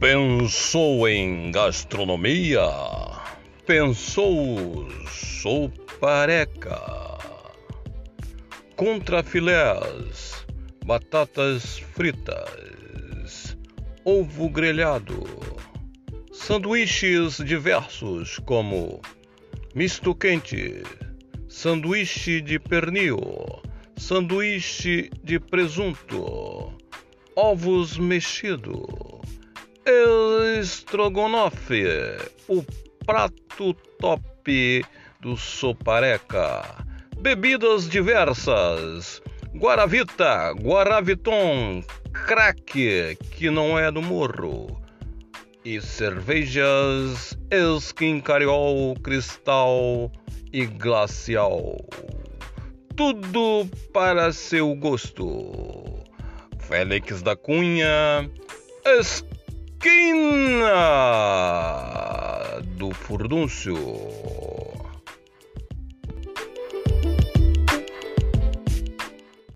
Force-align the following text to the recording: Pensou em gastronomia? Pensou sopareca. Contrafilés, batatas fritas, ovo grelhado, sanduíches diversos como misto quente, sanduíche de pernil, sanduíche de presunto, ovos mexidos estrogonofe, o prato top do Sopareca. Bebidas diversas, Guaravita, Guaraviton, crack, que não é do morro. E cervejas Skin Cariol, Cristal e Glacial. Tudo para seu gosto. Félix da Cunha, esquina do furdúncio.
Pensou 0.00 1.06
em 1.06 1.50
gastronomia? 1.50 2.62
Pensou 3.66 4.88
sopareca. 5.06 6.80
Contrafilés, 8.76 10.46
batatas 10.86 11.80
fritas, 11.92 13.58
ovo 14.02 14.48
grelhado, 14.48 15.22
sanduíches 16.32 17.36
diversos 17.44 18.38
como 18.46 19.02
misto 19.74 20.14
quente, 20.14 20.82
sanduíche 21.46 22.40
de 22.40 22.58
pernil, 22.58 23.18
sanduíche 23.98 25.10
de 25.22 25.38
presunto, 25.38 26.72
ovos 27.36 27.98
mexidos 27.98 29.09
estrogonofe, 30.60 31.84
o 32.48 32.64
prato 33.04 33.74
top 33.98 34.84
do 35.20 35.36
Sopareca. 35.36 36.84
Bebidas 37.18 37.88
diversas, 37.88 39.20
Guaravita, 39.54 40.52
Guaraviton, 40.52 41.82
crack, 42.12 43.16
que 43.32 43.50
não 43.50 43.78
é 43.78 43.90
do 43.90 44.00
morro. 44.00 44.80
E 45.64 45.80
cervejas 45.80 47.36
Skin 47.78 48.20
Cariol, 48.20 48.94
Cristal 49.02 50.10
e 50.52 50.64
Glacial. 50.66 51.76
Tudo 52.96 53.68
para 53.92 54.32
seu 54.32 54.74
gosto. 54.74 56.00
Félix 56.60 57.20
da 57.22 57.36
Cunha, 57.36 58.30
esquina 59.80 60.76
do 62.76 62.92
furdúncio. 62.92 63.74